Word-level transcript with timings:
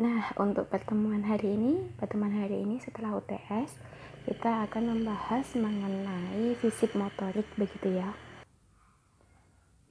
Nah, 0.00 0.32
untuk 0.40 0.72
pertemuan 0.72 1.20
hari 1.28 1.52
ini, 1.60 1.76
pertemuan 2.00 2.32
hari 2.32 2.64
ini 2.64 2.80
setelah 2.80 3.20
UTS, 3.20 3.76
kita 4.24 4.64
akan 4.64 4.96
membahas 4.96 5.44
mengenai 5.52 6.56
fisik 6.56 6.96
motorik 6.96 7.44
begitu 7.60 8.00
ya. 8.00 8.08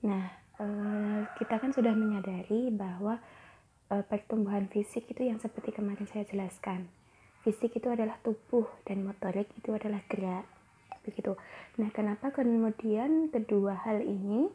Nah, 0.02 0.34
eh, 0.58 1.22
kita 1.38 1.62
kan 1.62 1.70
sudah 1.70 1.94
menyadari 1.94 2.74
bahwa 2.74 3.22
eh, 3.94 4.02
pertumbuhan 4.02 4.66
fisik 4.66 5.06
itu 5.14 5.30
yang 5.30 5.38
seperti 5.38 5.77
kemarin 5.77 6.10
saya 6.10 6.26
jelaskan. 6.26 6.89
Fisik 7.46 7.78
itu 7.78 7.94
adalah 7.94 8.18
tubuh 8.26 8.66
dan 8.89 9.05
motorik 9.05 9.54
itu 9.62 9.78
adalah 9.78 10.02
gerak. 10.10 10.50
Begitu. 11.05 11.38
Nah, 11.78 11.94
kenapa 11.94 12.34
kemudian 12.34 13.30
kedua 13.30 13.78
hal 13.88 14.04
ini 14.04 14.52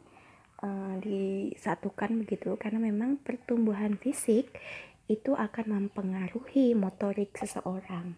uh, 0.61 0.95
disatukan 1.01 2.21
begitu? 2.21 2.53
Karena 2.61 2.77
memang 2.77 3.17
pertumbuhan 3.17 3.97
fisik 3.97 4.53
itu 5.05 5.37
akan 5.37 5.65
mempengaruhi 5.69 6.73
motorik 6.73 7.37
seseorang. 7.37 8.17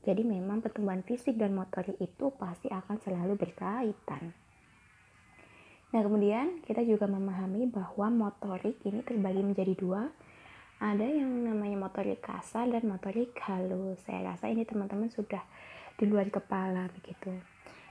Jadi 0.00 0.24
memang 0.24 0.64
pertumbuhan 0.64 1.04
fisik 1.04 1.36
dan 1.36 1.52
motorik 1.52 1.98
itu 2.00 2.32
pasti 2.38 2.72
akan 2.72 2.96
selalu 3.02 3.36
berkaitan. 3.36 4.32
Nah 5.90 6.00
kemudian 6.06 6.62
kita 6.62 6.86
juga 6.86 7.10
memahami 7.10 7.66
bahwa 7.66 8.30
motorik 8.30 8.78
ini 8.86 9.02
terbagi 9.02 9.42
menjadi 9.42 9.74
dua. 9.74 10.08
Ada 10.80 11.04
yang 11.04 11.44
namanya 11.44 11.76
motorik 11.76 12.24
kasar 12.24 12.70
dan 12.72 12.88
motorik 12.88 13.36
halus. 13.44 14.00
Saya 14.08 14.32
rasa 14.32 14.48
ini 14.48 14.64
teman-teman 14.64 15.12
sudah 15.12 15.44
di 16.00 16.08
luar 16.08 16.32
kepala 16.32 16.88
begitu. 16.96 17.36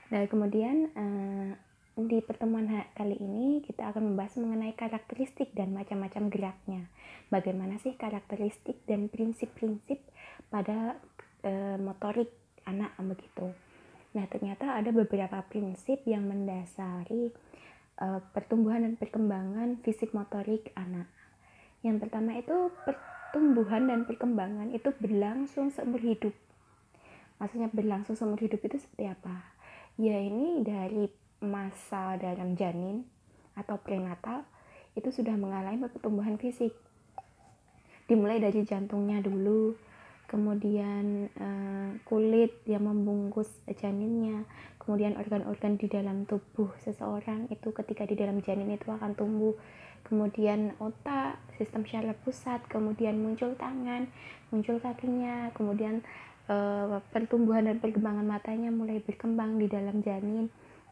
Nah 0.10 0.26
kemudian 0.26 0.90
eh, 0.98 1.54
di 1.98 2.24
pertemuan 2.24 2.70
kali 2.94 3.18
ini 3.18 3.60
kita 3.66 3.92
akan 3.92 4.14
membahas 4.14 4.40
mengenai 4.40 4.72
karakteristik 4.78 5.52
dan 5.52 5.76
macam-macam 5.76 6.30
geraknya. 6.32 6.82
Bagaimana 7.28 7.76
sih 7.82 7.98
karakteristik 7.98 8.86
dan 8.88 9.12
prinsip-prinsip 9.12 10.00
pada 10.48 10.96
e, 11.44 11.76
motorik 11.82 12.32
anak 12.64 12.96
begitu. 13.02 13.52
Nah, 14.16 14.26
ternyata 14.32 14.80
ada 14.80 14.90
beberapa 14.90 15.44
prinsip 15.46 16.02
yang 16.08 16.26
mendasari 16.30 17.34
e, 18.00 18.08
pertumbuhan 18.32 18.86
dan 18.86 18.94
perkembangan 18.96 19.84
fisik 19.84 20.16
motorik 20.16 20.72
anak. 20.80 21.10
Yang 21.84 22.08
pertama 22.08 22.36
itu 22.40 22.72
pertumbuhan 22.84 23.88
dan 23.88 24.04
perkembangan 24.08 24.72
itu 24.72 24.92
berlangsung 25.00 25.72
seumur 25.72 26.00
hidup. 26.00 26.36
Maksudnya 27.40 27.72
berlangsung 27.72 28.20
seumur 28.20 28.40
hidup 28.40 28.60
itu 28.64 28.80
seperti 28.80 29.08
apa? 29.08 29.56
Ya 29.96 30.16
ini 30.20 30.64
dari 30.64 31.08
masa 31.40 32.20
dalam 32.20 32.56
janin 32.60 33.08
atau 33.56 33.80
prenatal 33.80 34.44
itu 34.96 35.12
sudah 35.12 35.36
mengalami 35.36 35.88
pertumbuhan 35.88 36.36
fisik. 36.36 36.76
Dimulai 38.08 38.42
dari 38.42 38.66
jantungnya 38.66 39.24
dulu 39.24 39.76
kemudian 40.30 41.26
uh, 41.42 41.90
kulit 42.06 42.54
yang 42.70 42.86
membungkus 42.86 43.50
janinnya 43.66 44.46
kemudian 44.78 45.18
organ-organ 45.18 45.82
di 45.82 45.90
dalam 45.90 46.30
tubuh 46.30 46.70
seseorang 46.86 47.50
itu 47.50 47.74
ketika 47.74 48.06
di 48.06 48.14
dalam 48.14 48.42
janin 48.46 48.70
itu 48.74 48.90
akan 48.90 49.18
tumbuh. 49.18 49.58
Kemudian 50.00 50.74
otak 50.80 51.38
sistem 51.60 51.84
syaraf 51.84 52.16
pusat 52.24 52.64
kemudian 52.72 53.20
muncul 53.20 53.52
tangan 53.60 54.08
muncul 54.50 54.80
kakinya 54.82 55.52
kemudian 55.54 56.02
uh, 56.50 57.04
pertumbuhan 57.14 57.68
dan 57.68 57.78
perkembangan 57.84 58.26
matanya 58.26 58.72
mulai 58.74 59.04
berkembang 59.04 59.60
di 59.62 59.68
dalam 59.70 60.02
janin 60.02 60.50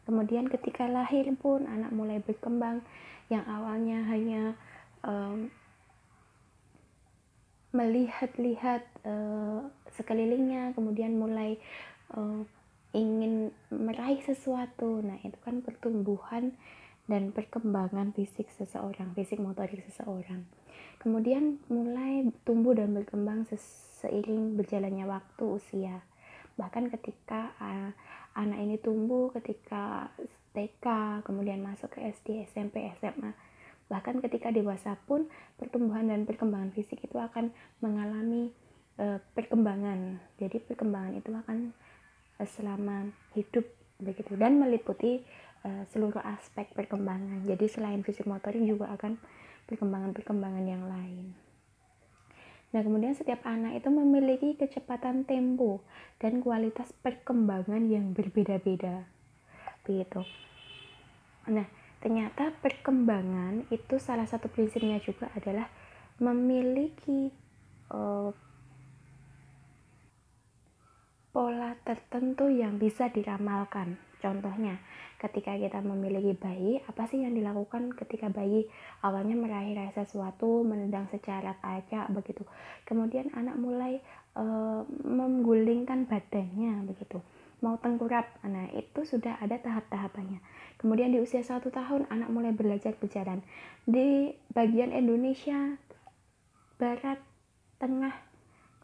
Kemudian 0.08 0.48
ketika 0.48 0.88
lahir 0.88 1.28
pun 1.36 1.68
anak 1.68 1.92
mulai 1.92 2.24
berkembang 2.24 2.80
yang 3.28 3.44
awalnya 3.44 4.08
hanya 4.08 4.56
um, 5.04 5.52
melihat-lihat 7.76 8.88
uh, 9.04 9.68
sekelilingnya, 9.92 10.72
kemudian 10.80 11.20
mulai 11.20 11.60
uh, 12.16 12.48
ingin 12.96 13.52
meraih 13.68 14.24
sesuatu. 14.24 15.04
Nah, 15.04 15.20
itu 15.28 15.36
kan 15.44 15.60
pertumbuhan 15.60 16.56
dan 17.12 17.36
perkembangan 17.36 18.16
fisik 18.16 18.48
seseorang, 18.56 19.12
fisik 19.12 19.44
motorik 19.44 19.84
seseorang. 19.92 20.48
Kemudian 21.04 21.60
mulai 21.68 22.32
tumbuh 22.48 22.74
dan 22.74 22.96
berkembang 22.96 23.44
seiring 24.00 24.56
berjalannya 24.56 25.04
waktu 25.04 25.44
usia. 25.44 26.00
Bahkan 26.56 26.90
ketika 26.96 27.52
uh, 27.60 27.92
anak 28.38 28.62
ini 28.62 28.78
tumbuh 28.78 29.34
ketika 29.34 30.14
TK, 30.54 30.86
kemudian 31.26 31.66
masuk 31.66 31.98
ke 31.98 32.06
SD, 32.06 32.46
SMP, 32.46 32.86
SMA. 33.02 33.34
Bahkan 33.90 34.22
ketika 34.22 34.54
dewasa 34.54 34.94
pun 35.10 35.26
pertumbuhan 35.58 36.14
dan 36.14 36.30
perkembangan 36.30 36.70
fisik 36.70 37.02
itu 37.02 37.18
akan 37.18 37.50
mengalami 37.82 38.54
e, 39.00 39.18
perkembangan. 39.34 40.22
Jadi 40.38 40.62
perkembangan 40.62 41.14
itu 41.18 41.32
akan 41.34 41.74
e, 42.38 42.44
selama 42.46 43.10
hidup 43.34 43.66
begitu 43.98 44.38
dan 44.38 44.62
meliputi 44.62 45.26
e, 45.66 45.70
seluruh 45.90 46.22
aspek 46.22 46.70
perkembangan. 46.78 47.42
Jadi 47.48 47.66
selain 47.66 48.06
fisik 48.06 48.30
motorik 48.30 48.62
juga 48.62 48.94
akan 48.94 49.18
perkembangan-perkembangan 49.66 50.66
yang 50.68 50.86
lain. 50.86 51.47
Nah, 52.76 52.84
kemudian 52.84 53.16
setiap 53.16 53.48
anak 53.48 53.80
itu 53.80 53.88
memiliki 53.88 54.60
kecepatan 54.60 55.24
tempo 55.24 55.80
dan 56.20 56.44
kualitas 56.44 56.92
perkembangan 57.00 57.88
yang 57.88 58.12
berbeda-beda. 58.12 59.08
Begitu. 59.88 60.20
Nah, 61.48 61.64
ternyata 62.04 62.52
perkembangan 62.60 63.72
itu 63.72 63.96
salah 64.04 64.28
satu 64.28 64.52
prinsipnya 64.52 65.00
juga 65.00 65.32
adalah 65.32 65.72
memiliki 66.20 67.32
uh, 67.96 68.36
pola 71.32 71.72
tertentu 71.88 72.52
yang 72.52 72.76
bisa 72.82 73.08
diramalkan. 73.08 74.07
Contohnya, 74.18 74.82
ketika 75.22 75.54
kita 75.54 75.82
memiliki 75.82 76.34
bayi, 76.38 76.82
apa 76.86 77.06
sih 77.10 77.22
yang 77.22 77.38
dilakukan 77.38 77.94
ketika 77.94 78.30
bayi 78.30 78.66
awalnya 79.02 79.38
meraih 79.38 79.78
sesuatu, 79.94 80.66
menendang 80.66 81.10
secara 81.10 81.58
tajak 81.62 82.10
begitu. 82.14 82.46
Kemudian 82.86 83.30
anak 83.38 83.58
mulai 83.58 84.02
e, 84.34 84.44
menggulingkan 85.06 86.10
badannya 86.10 86.86
begitu, 86.90 87.22
mau 87.62 87.78
tengkurap. 87.78 88.26
Nah, 88.46 88.70
itu 88.74 89.06
sudah 89.06 89.38
ada 89.38 89.58
tahap-tahapannya. 89.62 90.42
Kemudian 90.78 91.14
di 91.14 91.22
usia 91.22 91.42
satu 91.42 91.74
tahun 91.74 92.10
anak 92.10 92.30
mulai 92.30 92.54
belajar 92.54 92.94
berjalan. 92.98 93.42
Di 93.86 94.34
bagian 94.54 94.94
Indonesia 94.94 95.78
barat, 96.78 97.18
tengah, 97.82 98.14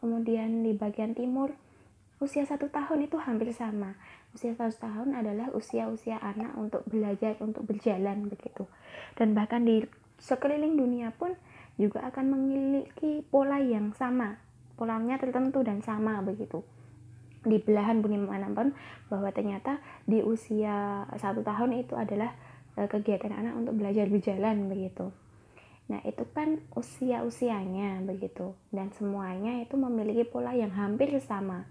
kemudian 0.02 0.66
di 0.66 0.74
bagian 0.74 1.14
timur 1.14 1.54
usia 2.22 2.46
satu 2.46 2.70
tahun 2.70 3.10
itu 3.10 3.18
hampir 3.18 3.50
sama 3.50 3.98
usia 4.34 4.52
satu 4.58 4.74
tahun 4.82 5.14
adalah 5.14 5.54
usia-usia 5.54 6.18
anak 6.18 6.58
untuk 6.58 6.82
belajar 6.90 7.38
untuk 7.38 7.64
berjalan 7.64 8.26
begitu. 8.26 8.66
Dan 9.14 9.32
bahkan 9.32 9.62
di 9.62 9.86
sekeliling 10.18 10.74
dunia 10.74 11.14
pun 11.14 11.38
juga 11.78 12.02
akan 12.10 12.34
memiliki 12.34 13.22
pola 13.30 13.62
yang 13.62 13.94
sama 13.94 14.44
polanya 14.74 15.16
tertentu 15.18 15.62
dan 15.62 15.80
sama 15.80 16.20
begitu. 16.22 16.62
Di 17.44 17.60
belahan 17.60 18.02
bumi 18.02 18.18
mana 18.18 18.50
pun 18.50 18.74
bahwa 19.12 19.30
ternyata 19.30 19.78
di 20.08 20.24
usia 20.24 21.06
satu 21.20 21.44
tahun 21.44 21.84
itu 21.84 21.94
adalah 21.94 22.32
e, 22.74 22.88
kegiatan 22.88 23.30
anak 23.30 23.54
untuk 23.54 23.74
belajar 23.78 24.08
berjalan 24.08 24.66
begitu. 24.66 25.12
Nah, 25.84 26.00
itu 26.08 26.24
kan 26.32 26.64
usia-usianya 26.72 28.00
begitu. 28.08 28.56
Dan 28.72 28.88
semuanya 28.96 29.60
itu 29.60 29.76
memiliki 29.76 30.24
pola 30.24 30.56
yang 30.56 30.72
hampir 30.72 31.12
sama. 31.20 31.68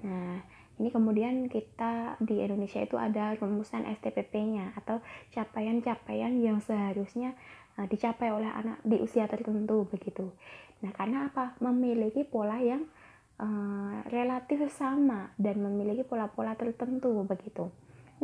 Nah, 0.00 0.40
ini 0.80 0.88
kemudian 0.88 1.52
kita 1.52 2.16
di 2.24 2.40
Indonesia 2.40 2.80
itu 2.80 2.96
ada 2.96 3.36
rumusan 3.36 3.84
STPP-nya 3.84 4.72
atau 4.80 5.04
capaian-capaian 5.36 6.32
yang 6.40 6.64
seharusnya 6.64 7.36
uh, 7.76 7.84
dicapai 7.84 8.32
oleh 8.32 8.48
anak 8.48 8.80
di 8.80 8.96
usia 8.96 9.28
tertentu 9.28 9.84
begitu. 9.92 10.32
Nah, 10.80 10.96
karena 10.96 11.28
apa? 11.28 11.60
Memiliki 11.60 12.24
pola 12.24 12.56
yang 12.64 12.88
uh, 13.36 14.00
relatif 14.08 14.72
sama 14.72 15.36
dan 15.36 15.60
memiliki 15.60 16.00
pola-pola 16.00 16.56
tertentu 16.56 17.28
begitu. 17.28 17.68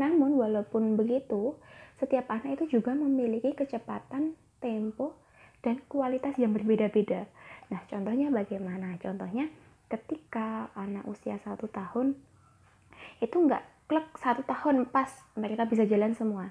Namun 0.01 0.41
walaupun 0.41 0.97
begitu, 0.97 1.61
setiap 2.01 2.33
anak 2.33 2.57
itu 2.57 2.81
juga 2.81 2.97
memiliki 2.97 3.53
kecepatan, 3.53 4.33
tempo, 4.65 5.13
dan 5.61 5.85
kualitas 5.93 6.37
yang 6.41 6.57
berbeda-beda. 6.57 7.29
Nah, 7.69 7.85
contohnya 7.85 8.33
bagaimana? 8.33 8.97
Contohnya 8.97 9.53
ketika 9.93 10.73
anak 10.73 11.05
usia 11.05 11.37
satu 11.45 11.69
tahun 11.69 12.17
itu 13.21 13.37
nggak 13.37 13.87
klek 13.87 14.07
satu 14.19 14.43
tahun 14.43 14.91
pas 14.91 15.09
mereka 15.39 15.65
bisa 15.67 15.87
jalan 15.87 16.13
semua. 16.13 16.51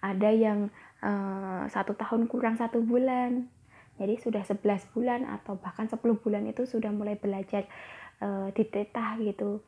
Ada 0.00 0.30
yang 0.30 0.70
uh, 1.02 1.66
satu 1.68 1.98
tahun 1.98 2.30
kurang 2.30 2.56
satu 2.56 2.80
bulan. 2.80 3.50
Jadi 3.96 4.20
sudah 4.20 4.44
11 4.44 4.92
bulan 4.92 5.24
atau 5.24 5.56
bahkan 5.56 5.88
10 5.88 6.00
bulan 6.20 6.44
itu 6.44 6.68
sudah 6.68 6.92
mulai 6.92 7.16
belajar 7.16 7.64
uh, 8.20 8.52
di 8.52 8.64
tetah 8.68 9.16
gitu. 9.24 9.64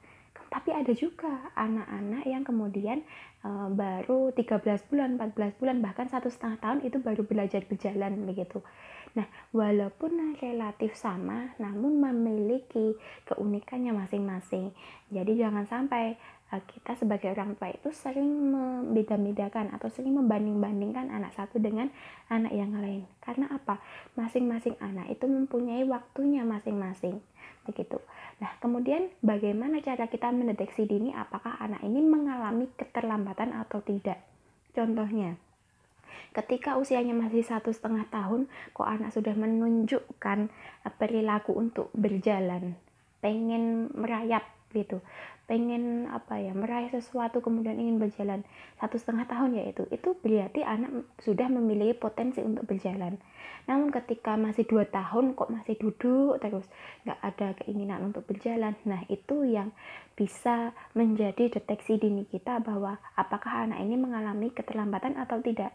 Tapi 0.49 0.73
ada 0.73 0.93
juga 0.97 1.53
anak-anak 1.57 2.25
yang 2.25 2.45
kemudian 2.45 3.05
uh, 3.45 3.69
baru 3.69 4.33
13 4.33 4.89
bulan 4.89 5.21
14 5.21 5.61
bulan 5.61 5.77
bahkan 5.85 6.09
satu 6.09 6.33
setengah 6.33 6.61
tahun 6.61 6.81
itu 6.89 7.01
baru 7.01 7.25
belajar 7.25 7.65
berjalan 7.69 8.25
begitu. 8.25 8.65
Nah, 9.17 9.25
walaupun 9.57 10.37
relatif 10.37 10.93
sama, 10.93 11.57
namun 11.57 11.97
memiliki 12.01 12.95
keunikannya 13.25 13.97
masing-masing. 13.97 14.77
Jadi 15.09 15.33
jangan 15.41 15.65
sampai 15.65 16.21
kita 16.49 16.97
sebagai 16.97 17.29
orang 17.29 17.61
tua 17.61 17.69
itu 17.69 17.93
sering 17.93 18.57
membeda-bedakan 18.57 19.69
atau 19.77 19.93
sering 19.93 20.17
membanding-bandingkan 20.17 21.13
anak 21.13 21.37
satu 21.37 21.61
dengan 21.61 21.93
anak 22.33 22.57
yang 22.57 22.73
lain. 22.73 23.05
Karena 23.21 23.53
apa? 23.53 23.77
Masing-masing 24.17 24.81
anak 24.81 25.13
itu 25.13 25.29
mempunyai 25.29 25.85
waktunya 25.85 26.49
masing-masing. 26.49 27.21
Begitu. 27.69 28.01
Nah, 28.41 28.57
kemudian 28.65 29.13
bagaimana 29.21 29.85
cara 29.85 30.09
kita 30.09 30.33
mendeteksi 30.33 30.89
dini 30.89 31.13
apakah 31.13 31.61
anak 31.61 31.85
ini 31.85 32.01
mengalami 32.01 32.65
keterlambatan 32.81 33.53
atau 33.53 33.85
tidak? 33.85 34.25
Contohnya, 34.73 35.37
ketika 36.33 36.81
usianya 36.81 37.13
masih 37.13 37.45
satu 37.45 37.77
setengah 37.77 38.09
tahun 38.09 38.49
kok 38.73 38.89
anak 38.89 39.13
sudah 39.13 39.37
menunjukkan 39.37 40.39
eh, 40.87 40.93
perilaku 40.97 41.53
untuk 41.53 41.93
berjalan 41.93 42.73
pengen 43.19 43.91
merayap 43.99 44.47
gitu 44.71 45.03
pengen 45.49 46.05
apa 46.13 46.37
ya 46.37 46.53
meraih 46.53 46.93
sesuatu 46.93 47.41
kemudian 47.41 47.81
ingin 47.81 47.97
berjalan 47.97 48.45
satu 48.77 49.01
setengah 49.01 49.25
tahun 49.25 49.57
ya 49.57 49.65
itu 49.73 49.89
itu 49.89 50.13
berarti 50.21 50.61
anak 50.61 51.09
sudah 51.25 51.49
memiliki 51.49 51.97
potensi 51.97 52.45
untuk 52.45 52.69
berjalan. 52.69 53.17
Namun 53.65 53.89
ketika 53.89 54.37
masih 54.37 54.69
dua 54.69 54.85
tahun 54.85 55.33
kok 55.33 55.49
masih 55.49 55.81
duduk 55.81 56.37
terus 56.45 56.69
nggak 57.09 57.21
ada 57.25 57.49
keinginan 57.65 58.13
untuk 58.13 58.29
berjalan 58.29 58.77
nah 58.85 59.01
itu 59.09 59.49
yang 59.49 59.73
bisa 60.13 60.77
menjadi 60.93 61.49
deteksi 61.49 61.97
dini 61.97 62.29
kita 62.29 62.61
bahwa 62.61 63.01
apakah 63.17 63.65
anak 63.65 63.81
ini 63.81 63.97
mengalami 63.97 64.53
keterlambatan 64.53 65.17
atau 65.17 65.41
tidak. 65.41 65.73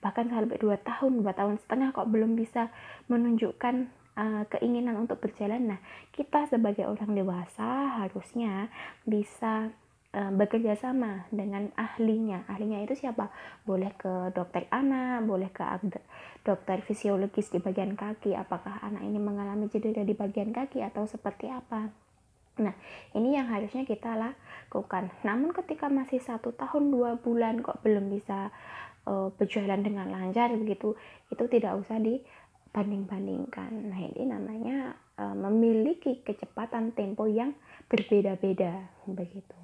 Bahkan 0.00 0.32
sampai 0.32 0.56
dua 0.56 0.80
tahun 0.80 1.20
dua 1.20 1.36
tahun 1.36 1.60
setengah 1.60 1.92
kok 1.92 2.08
belum 2.08 2.40
bisa 2.40 2.72
menunjukkan 3.12 3.99
uh, 4.20 4.44
keinginan 4.52 5.00
untuk 5.00 5.18
berjalan. 5.24 5.72
Nah 5.72 5.80
kita 6.12 6.44
sebagai 6.52 6.84
orang 6.84 7.16
dewasa 7.16 8.04
harusnya 8.04 8.68
bisa 9.08 9.72
uh, 10.12 10.32
bekerja 10.36 10.76
sama 10.76 11.24
dengan 11.32 11.72
ahlinya. 11.74 12.44
Ahlinya 12.52 12.84
itu 12.84 12.92
siapa? 13.00 13.32
Boleh 13.64 13.90
ke 13.96 14.28
dokter 14.36 14.68
anak 14.68 15.24
boleh 15.24 15.48
ke 15.48 15.64
dokter 16.44 16.84
fisiologis 16.84 17.48
di 17.48 17.58
bagian 17.64 17.96
kaki. 17.96 18.36
Apakah 18.36 18.84
anak 18.84 19.00
ini 19.08 19.16
mengalami 19.16 19.72
cedera 19.72 20.04
di 20.04 20.12
bagian 20.12 20.52
kaki 20.52 20.84
atau 20.84 21.08
seperti 21.08 21.48
apa? 21.48 21.88
Nah, 22.60 22.76
ini 23.16 23.40
yang 23.40 23.48
harusnya 23.48 23.88
kita 23.88 24.20
lakukan. 24.20 25.08
Namun 25.24 25.56
ketika 25.56 25.88
masih 25.88 26.20
satu 26.20 26.52
tahun 26.52 26.92
dua 26.92 27.16
bulan 27.16 27.64
kok 27.64 27.80
belum 27.80 28.12
bisa 28.12 28.52
uh, 29.08 29.32
berjalan 29.32 29.80
dengan 29.80 30.12
lancar 30.12 30.52
begitu 30.56 30.98
itu 31.32 31.44
tidak 31.48 31.78
usah 31.80 31.96
dibanding-bandingkan 32.70 33.90
nah 33.90 33.98
ini 33.98 34.30
namanya 34.30 34.94
uh, 35.18 35.34
memiliki 35.34 36.22
kecepatan 36.22 36.94
tempo 36.94 37.26
yang 37.26 37.58
berbeda-beda 37.90 38.86
begitu 39.10 39.58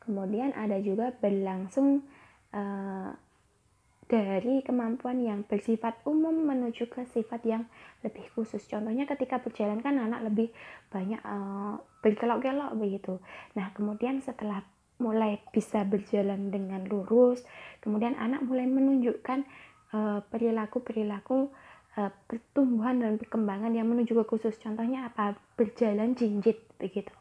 kemudian 0.00 0.56
ada 0.56 0.80
juga 0.80 1.12
berlangsung 1.12 2.00
uh, 2.56 3.12
dari 4.08 4.64
kemampuan 4.64 5.20
yang 5.20 5.44
bersifat 5.44 6.00
umum 6.08 6.48
menuju 6.48 6.88
ke 6.92 7.08
sifat 7.08 7.48
yang 7.48 7.64
lebih 8.04 8.28
khusus. 8.36 8.60
Contohnya 8.68 9.08
ketika 9.08 9.40
berjalan 9.40 9.80
kan 9.80 9.96
anak 9.96 10.28
lebih 10.28 10.52
banyak 10.92 11.16
uh, 11.24 11.80
berkelok-kelok 12.04 12.76
begitu. 12.76 13.24
Nah, 13.56 13.72
kemudian 13.72 14.20
setelah 14.20 14.68
mulai 15.02 15.42
bisa 15.50 15.82
berjalan 15.82 16.54
dengan 16.54 16.86
lurus 16.86 17.42
kemudian 17.82 18.14
anak 18.14 18.46
mulai 18.46 18.70
menunjukkan 18.70 19.42
eh, 19.92 20.20
perilaku-perilaku 20.30 21.50
uh, 21.98 22.12
pertumbuhan 22.28 23.00
dan 23.00 23.16
perkembangan 23.18 23.72
yang 23.72 23.88
menuju 23.88 24.16
ke 24.22 24.24
khusus. 24.26 24.56
Contohnya 24.60 25.08
apa? 25.08 25.36
Berjalan 25.56 26.14
jinjit 26.16 26.60
begitu. 26.76 27.12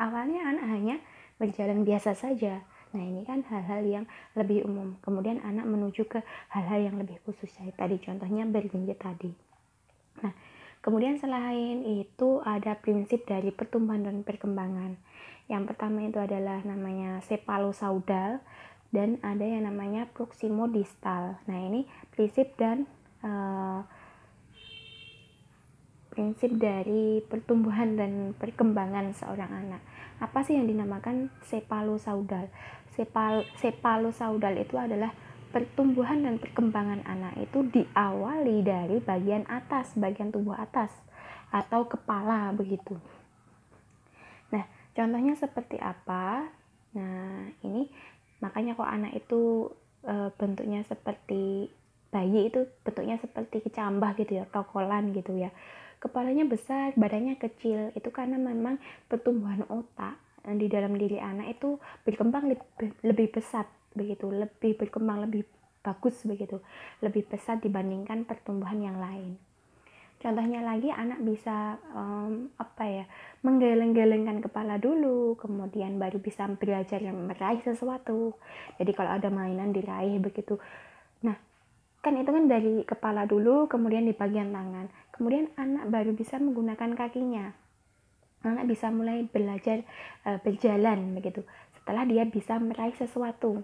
Awalnya 0.00 0.48
anak 0.48 0.66
hanya 0.68 0.96
berjalan 1.36 1.84
biasa 1.86 2.16
saja. 2.16 2.64
Nah 2.92 3.02
ini 3.02 3.24
kan 3.24 3.40
hal-hal 3.48 3.82
yang 3.84 4.04
lebih 4.36 4.68
umum. 4.68 5.00
Kemudian 5.00 5.40
anak 5.40 5.64
menuju 5.64 6.04
ke 6.08 6.20
hal-hal 6.52 6.92
yang 6.92 6.96
lebih 7.00 7.20
khusus. 7.24 7.48
Tadi 7.52 7.96
contohnya 8.00 8.44
berjinjit 8.44 8.98
tadi. 9.00 9.32
Nah 10.20 10.32
kemudian 10.82 11.16
selain 11.16 11.86
itu 11.86 12.42
ada 12.44 12.76
prinsip 12.76 13.24
dari 13.24 13.48
pertumbuhan 13.48 14.04
dan 14.04 14.20
perkembangan. 14.26 14.98
Yang 15.50 15.74
pertama 15.74 16.06
itu 16.06 16.18
adalah 16.20 16.62
namanya 16.62 17.18
cepalosaudal 17.24 18.40
dan 18.92 19.16
ada 19.24 19.42
yang 19.42 19.64
namanya 19.66 20.06
proximodistal. 20.12 21.40
Nah, 21.48 21.58
ini 21.58 21.88
prinsip 22.12 22.54
dan 22.60 22.84
uh, 23.24 23.80
prinsip 26.12 26.52
dari 26.60 27.24
pertumbuhan 27.24 27.96
dan 27.96 28.36
perkembangan 28.36 29.16
seorang 29.16 29.48
anak. 29.48 29.80
Apa 30.20 30.44
sih 30.44 30.60
yang 30.60 30.68
dinamakan 30.68 31.32
cepalosaudal? 31.48 32.52
Cepal 32.92 33.48
cepalosaudal 33.56 34.60
itu 34.60 34.76
adalah 34.76 35.16
pertumbuhan 35.50 36.28
dan 36.28 36.36
perkembangan 36.36 37.00
anak 37.08 37.40
itu 37.40 37.64
diawali 37.64 38.60
dari 38.60 39.00
bagian 39.00 39.48
atas, 39.48 39.96
bagian 39.96 40.28
tubuh 40.28 40.52
atas 40.52 40.92
atau 41.48 41.88
kepala 41.88 42.52
begitu. 42.52 43.00
Contohnya 44.92 45.32
seperti 45.36 45.80
apa? 45.80 46.44
Nah, 46.92 47.48
ini 47.64 47.88
makanya 48.44 48.76
kok 48.76 48.92
anak 48.92 49.12
itu 49.16 49.72
e, 50.04 50.28
bentuknya 50.36 50.84
seperti 50.84 51.72
bayi 52.12 52.52
itu 52.52 52.68
bentuknya 52.84 53.16
seperti 53.18 53.64
kecambah 53.64 54.20
gitu 54.20 54.38
ya, 54.38 54.44
tokolan 54.52 55.16
gitu 55.16 55.32
ya. 55.34 55.48
Kepalanya 55.96 56.44
besar, 56.44 56.92
badannya 56.94 57.40
kecil. 57.40 57.90
Itu 57.96 58.12
karena 58.12 58.36
memang 58.36 58.76
pertumbuhan 59.08 59.64
otak 59.72 60.20
di 60.44 60.66
dalam 60.68 60.98
diri 60.98 61.16
anak 61.22 61.58
itu 61.58 61.80
berkembang 62.04 62.52
lebih, 62.52 62.66
lebih 63.00 63.28
pesat 63.32 63.64
begitu, 63.96 64.28
lebih 64.28 64.76
berkembang 64.76 65.24
lebih 65.24 65.46
bagus 65.82 66.22
begitu, 66.28 66.62
lebih 67.02 67.26
pesat 67.26 67.58
dibandingkan 67.64 68.28
pertumbuhan 68.28 68.78
yang 68.78 68.98
lain. 68.98 69.38
Contohnya 70.22 70.62
lagi 70.62 70.86
anak 70.86 71.18
bisa 71.26 71.82
um, 71.98 72.46
apa 72.54 72.86
ya 72.86 73.04
menggeleng-gelengkan 73.42 74.38
kepala 74.38 74.78
dulu, 74.78 75.34
kemudian 75.34 75.98
baru 75.98 76.22
bisa 76.22 76.46
belajar 76.46 77.02
meraih 77.10 77.58
sesuatu. 77.66 78.38
Jadi 78.78 78.90
kalau 78.94 79.18
ada 79.18 79.34
mainan 79.34 79.74
diraih 79.74 80.22
begitu. 80.22 80.62
Nah, 81.26 81.34
kan 82.02 82.18
itu 82.18 82.30
kan 82.34 82.50
dari 82.50 82.82
kepala 82.82 83.30
dulu, 83.30 83.70
kemudian 83.70 84.02
di 84.02 84.12
bagian 84.12 84.50
tangan. 84.50 84.90
Kemudian 85.14 85.54
anak 85.54 85.86
baru 85.86 86.10
bisa 86.12 86.42
menggunakan 86.42 86.98
kakinya. 86.98 87.54
Anak 88.42 88.66
bisa 88.66 88.90
mulai 88.90 89.22
belajar 89.30 89.86
uh, 90.26 90.42
berjalan 90.42 91.14
begitu. 91.14 91.46
Setelah 91.78 92.02
dia 92.02 92.26
bisa 92.26 92.58
meraih 92.58 92.94
sesuatu 92.98 93.62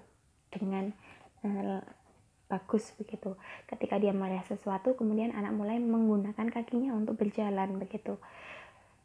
dengan 0.55 0.95
uh, 1.43 1.83
bagus 2.47 2.95
begitu. 2.95 3.35
Ketika 3.67 3.99
dia 3.99 4.15
meraih 4.15 4.47
sesuatu, 4.47 4.95
kemudian 4.95 5.35
anak 5.35 5.59
mulai 5.59 5.83
menggunakan 5.83 6.47
kakinya 6.47 6.95
untuk 6.95 7.19
berjalan 7.19 7.75
begitu. 7.83 8.23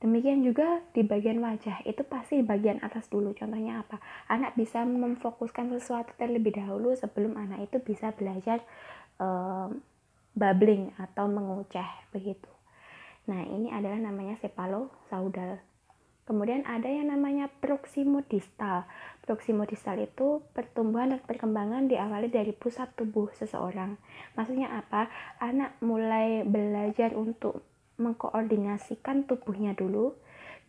Demikian 0.03 0.43
juga 0.43 0.83
di 0.91 0.99
bagian 0.99 1.39
wajah, 1.39 1.79
itu 1.87 2.03
pasti 2.03 2.43
bagian 2.43 2.83
atas 2.83 3.07
dulu. 3.07 3.31
Contohnya 3.31 3.87
apa? 3.87 4.03
Anak 4.27 4.59
bisa 4.59 4.83
memfokuskan 4.83 5.71
sesuatu 5.79 6.11
terlebih 6.19 6.59
dahulu 6.59 6.91
sebelum 6.91 7.39
anak 7.39 7.71
itu 7.71 7.79
bisa 7.79 8.11
belajar 8.11 8.59
um, 9.17 9.81
babbling 10.33 10.93
atau 10.97 11.29
menguceh 11.29 11.85
begitu. 12.09 12.49
Nah, 13.29 13.45
ini 13.45 13.71
adalah 13.71 13.99
namanya 14.01 14.35
saudal. 15.07 15.61
Kemudian 16.23 16.63
ada 16.63 16.87
yang 16.87 17.11
namanya 17.11 17.51
proximodistal. 17.59 18.87
Proximodistal 19.27 19.99
itu 19.99 20.39
pertumbuhan 20.55 21.11
dan 21.11 21.19
perkembangan 21.19 21.91
diawali 21.91 22.31
dari 22.31 22.55
pusat 22.55 22.95
tubuh 22.95 23.27
seseorang. 23.35 23.99
Maksudnya 24.39 24.71
apa? 24.71 25.11
Anak 25.43 25.75
mulai 25.83 26.47
belajar 26.47 27.11
untuk 27.11 27.67
mengkoordinasikan 27.99 29.27
tubuhnya 29.27 29.75
dulu 29.75 30.15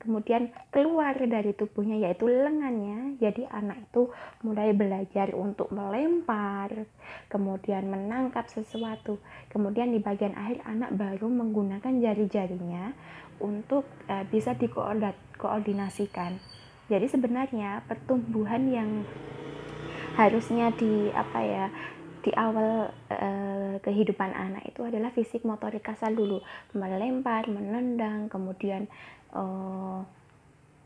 kemudian 0.00 0.52
keluar 0.72 1.16
dari 1.16 1.52
tubuhnya 1.56 1.96
yaitu 2.08 2.28
lengannya. 2.28 3.18
Jadi 3.20 3.48
anak 3.48 3.88
itu 3.90 4.10
mulai 4.44 4.74
belajar 4.76 5.32
untuk 5.32 5.72
melempar 5.72 6.86
kemudian 7.32 7.88
menangkap 7.88 8.46
sesuatu. 8.50 9.22
Kemudian 9.48 9.94
di 9.94 10.00
bagian 10.02 10.36
akhir 10.36 10.64
anak 10.66 10.90
baru 10.94 11.26
menggunakan 11.30 12.00
jari-jarinya 12.00 12.92
untuk 13.42 13.88
uh, 14.06 14.22
bisa 14.30 14.54
dikoordinasikan 14.54 16.38
jadi 16.84 17.08
sebenarnya 17.08 17.80
pertumbuhan 17.88 18.68
yang 18.68 18.90
harusnya 20.20 20.68
di 20.76 21.08
apa 21.10 21.40
ya 21.40 21.66
di 22.20 22.32
awal 22.36 22.88
uh, 23.12 23.76
kehidupan 23.84 24.32
anak 24.32 24.64
itu 24.68 24.80
adalah 24.84 25.12
fisik 25.12 25.44
motorik 25.48 25.84
kasar 25.84 26.12
dulu. 26.12 26.44
Melempar 26.76 27.48
menendang 27.48 28.28
kemudian 28.28 28.88
uh, 29.34 30.00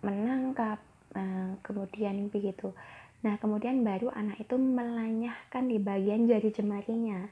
menangkap 0.02 0.80
uh, 1.14 1.52
kemudian 1.62 2.32
begitu 2.32 2.74
nah 3.18 3.34
kemudian 3.38 3.82
baru 3.82 4.14
anak 4.14 4.38
itu 4.42 4.54
melanyahkan 4.54 5.64
di 5.66 5.78
bagian 5.82 6.30
jari 6.30 6.50
jemarinya 6.54 7.26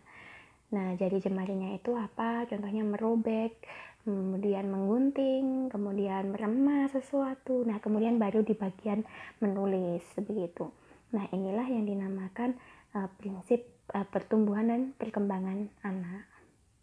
Nah, 0.75 0.99
jadi 0.99 1.23
jemarinya 1.23 1.79
itu 1.79 1.95
apa? 1.95 2.43
Contohnya 2.51 2.83
merobek, 2.83 3.63
kemudian 4.03 4.67
menggunting, 4.67 5.71
kemudian 5.71 6.35
meremas 6.35 6.91
sesuatu. 6.91 7.63
Nah, 7.63 7.79
kemudian 7.79 8.19
baru 8.19 8.43
di 8.43 8.59
bagian 8.59 9.07
menulis 9.39 10.03
begitu. 10.19 10.75
Nah, 11.15 11.31
inilah 11.31 11.67
yang 11.71 11.87
dinamakan 11.87 12.59
uh, 12.99 13.07
prinsip 13.15 13.63
uh, 13.95 14.03
pertumbuhan 14.11 14.67
dan 14.67 14.83
perkembangan 14.99 15.71
anak. 15.87 16.27